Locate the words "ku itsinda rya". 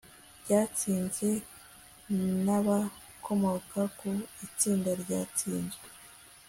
3.97-5.21